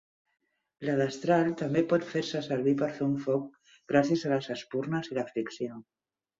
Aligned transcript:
La 0.87 0.95
destral 1.01 1.49
també 1.59 1.83
pot 1.91 2.07
fer-se 2.15 2.41
servir 2.49 2.75
per 2.81 2.89
fer 2.97 3.07
un 3.11 3.15
foc 3.29 3.71
gràcies 3.95 4.27
a 4.27 4.35
les 4.35 4.51
espurnes 4.59 5.15
i 5.15 5.23
la 5.23 5.31
fricció. 5.33 5.83